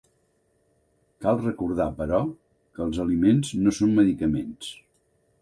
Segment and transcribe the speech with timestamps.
[1.25, 2.23] Cal recordar però,
[2.79, 4.73] que els aliments no són medicaments.